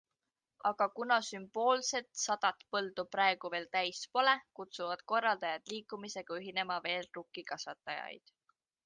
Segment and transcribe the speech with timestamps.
[0.67, 8.35] Aga kuna sümboolset sadat põldu praegu veel täis pole, kutsuvad korraldajad liikumisega ühinema veel rukkikasvatajaid.